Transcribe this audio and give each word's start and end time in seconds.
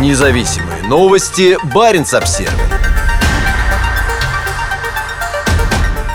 Независимые 0.00 0.82
новости. 0.88 1.56
Барин 1.72 2.02
обсерва 2.02 2.52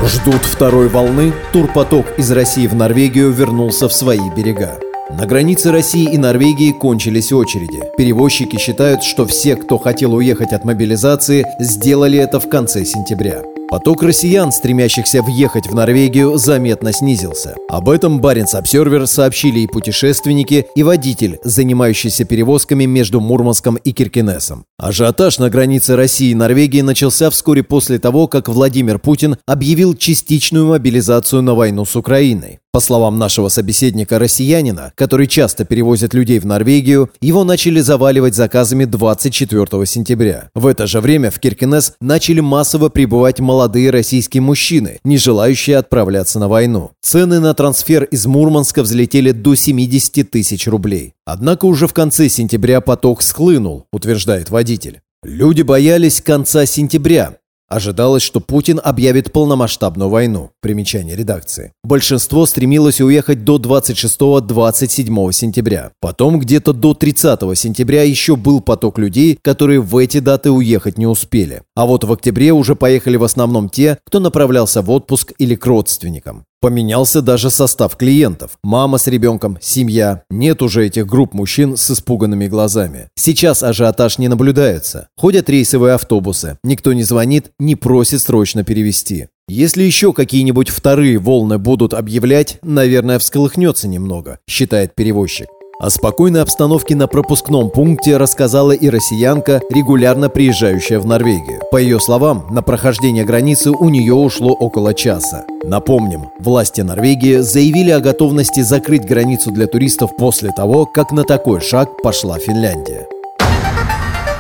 Ждут 0.04 0.44
второй 0.44 0.90
волны. 0.90 1.32
Турпоток 1.54 2.06
из 2.20 2.30
России 2.32 2.68
в 2.68 2.76
Норвегию 2.76 3.32
вернулся 3.32 3.88
в 3.88 3.94
свои 3.94 4.30
берега. 4.36 4.78
На 5.10 5.26
границе 5.26 5.72
России 5.72 6.12
и 6.12 6.18
Норвегии 6.18 6.74
кончились 6.74 7.32
очереди. 7.32 7.82
Перевозчики 7.98 8.58
считают, 8.58 9.04
что 9.04 9.26
все, 9.26 9.56
кто 9.56 9.78
хотел 9.78 10.14
уехать 10.14 10.52
от 10.52 10.66
мобилизации, 10.66 11.46
сделали 11.60 12.20
это 12.20 12.42
в 12.42 12.50
конце 12.50 12.84
сентября. 12.84 13.44
Поток 13.70 14.02
россиян, 14.02 14.52
стремящихся 14.52 15.22
въехать 15.22 15.68
в 15.68 15.76
Норвегию, 15.76 16.38
заметно 16.40 16.92
снизился. 16.92 17.56
Об 17.70 17.88
этом 17.90 18.20
Баренц 18.20 18.56
Обсервер 18.56 19.06
сообщили 19.06 19.60
и 19.60 19.68
путешественники, 19.68 20.66
и 20.76 20.82
водитель, 20.82 21.38
занимающийся 21.44 22.26
перевозками 22.26 22.86
между 22.86 23.20
Мурманском 23.20 23.76
и 23.76 23.92
Киркинесом. 23.92 24.66
Ажиотаж 24.80 25.38
на 25.38 25.52
границе 25.52 25.96
России 25.96 26.32
и 26.32 26.36
Норвегии 26.36 26.82
начался 26.82 27.30
вскоре 27.30 27.62
после 27.62 28.00
того, 28.00 28.28
как 28.28 28.48
Владимир 28.48 28.98
Путин 28.98 29.38
объявил 29.46 29.96
частичную 29.96 30.66
мобилизацию 30.66 31.44
на 31.44 31.54
войну 31.54 31.86
с 31.86 31.96
Украиной. 31.96 32.60
По 32.72 32.82
словам 32.82 33.18
нашего 33.18 33.50
собеседника-россиянина, 33.50 34.94
который 34.94 35.26
часто 35.26 35.66
перевозит 35.66 36.14
людей 36.14 36.38
в 36.38 36.46
Норвегию, 36.46 37.10
его 37.20 37.44
начали 37.44 37.80
заваливать 37.80 38.36
заказами 38.36 38.86
24 38.86 39.86
сентября. 39.88 40.52
В 40.54 40.68
это 40.68 40.86
же 40.86 41.02
время 41.02 41.32
в 41.32 41.40
Киркинес 41.40 41.94
начали 42.00 42.42
массово 42.42 42.90
прибывать 42.90 43.40
молодые 43.40 43.90
российские 43.90 44.42
мужчины, 44.42 45.00
не 45.04 45.18
желающие 45.18 45.78
отправляться 45.78 46.38
на 46.38 46.48
войну. 46.48 46.92
Цены 47.02 47.40
на 47.40 47.56
трансфер 47.56 48.04
из 48.04 48.28
Мурманска 48.28 48.84
взлетели 48.84 49.32
до 49.32 49.56
70 49.56 50.30
тысяч 50.30 50.68
рублей. 50.68 51.14
Однако 51.26 51.66
уже 51.66 51.88
в 51.88 51.94
конце 51.94 52.30
сентября 52.30 52.82
поток 52.82 53.24
схлынул, 53.24 53.88
утверждает 53.92 54.52
водитель. 54.52 55.02
Люди 55.22 55.64
боялись 55.64 56.22
конца 56.22 56.66
сентября, 56.66 57.39
Ожидалось, 57.70 58.24
что 58.24 58.40
Путин 58.40 58.82
объявит 58.84 59.32
полномасштабную 59.32 60.10
войну. 60.10 60.50
Примечание 60.60 61.16
редакции. 61.16 61.72
Большинство 61.84 62.48
стремилось 62.48 63.00
уехать 63.00 63.46
до 63.46 63.58
26-27 63.58 65.32
сентября. 65.32 65.92
Потом 66.02 66.40
где-то 66.40 66.74
до 66.74 66.96
30 66.96 67.40
сентября 67.56 68.02
еще 68.02 68.36
был 68.36 68.60
поток 68.60 68.98
людей, 68.98 69.38
которые 69.44 69.82
в 69.82 69.96
эти 69.98 70.20
даты 70.20 70.50
уехать 70.50 70.98
не 70.98 71.06
успели. 71.06 71.62
А 71.76 71.86
вот 71.86 72.04
в 72.04 72.12
октябре 72.12 72.54
уже 72.54 72.76
поехали 72.76 73.18
в 73.18 73.24
основном 73.24 73.70
те, 73.70 74.00
кто 74.04 74.20
направлялся 74.20 74.82
в 74.82 74.90
отпуск 74.90 75.34
или 75.38 75.54
к 75.54 75.64
родственникам. 75.68 76.46
Поменялся 76.62 77.22
даже 77.22 77.50
состав 77.50 77.96
клиентов. 77.96 78.52
Мама 78.64 78.98
с 78.98 79.08
ребенком, 79.08 79.58
семья. 79.62 80.24
Нет 80.30 80.62
уже 80.62 80.86
этих 80.86 81.08
групп 81.08 81.34
мужчин 81.34 81.78
с 81.78 81.90
испуганными 81.90 82.48
глазами. 82.48 83.08
Сейчас 83.16 83.64
ажиотаж 83.64 84.18
не 84.18 84.28
наблюдается. 84.28 85.08
Ходят 85.18 85.50
рейсовые 85.50 85.94
автобусы. 85.94 86.58
Никто 86.66 86.92
не 86.92 87.04
звонит, 87.04 87.52
не 87.60 87.78
просит 87.78 88.22
срочно 88.22 88.66
перевести. 88.66 89.28
Если 89.48 89.84
еще 89.84 90.12
какие-нибудь 90.12 90.68
вторые 90.68 91.18
волны 91.18 91.58
будут 91.58 91.94
объявлять, 91.94 92.60
наверное, 92.62 93.20
всколыхнется 93.20 93.88
немного, 93.88 94.40
считает 94.48 94.96
перевозчик. 94.96 95.48
О 95.80 95.90
спокойной 95.90 96.42
обстановке 96.42 96.94
на 96.94 97.08
пропускном 97.08 97.70
пункте 97.70 98.18
рассказала 98.18 98.74
и 98.74 98.90
россиянка, 98.90 99.62
регулярно 99.70 100.28
приезжающая 100.28 101.00
в 101.00 101.06
Норвегию. 101.06 101.59
По 101.72 101.78
ее 101.78 102.00
словам, 102.00 102.48
на 102.50 102.64
прохождение 102.64 103.24
границы 103.24 103.70
у 103.70 103.90
нее 103.90 104.16
ушло 104.16 104.54
около 104.54 104.96
часа. 104.96 105.46
Напомним, 105.64 106.32
власти 106.40 106.82
Норвегии 106.82 107.38
заявили 107.38 107.92
о 107.92 108.00
готовности 108.00 108.62
закрыть 108.62 109.06
границу 109.06 109.52
для 109.52 109.68
туристов 109.68 110.16
после 110.18 110.52
того, 110.52 110.88
как 110.88 111.12
на 111.12 111.24
такой 111.24 111.62
шаг 111.62 112.02
пошла 112.02 112.40
Финляндия. 112.40 113.08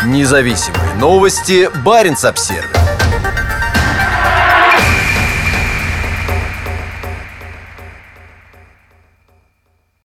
Независимые 0.08 0.96
новости. 1.00 1.70
Барин 1.86 2.16
обсервис 2.24 2.89